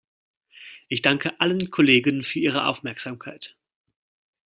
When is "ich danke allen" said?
0.89-1.69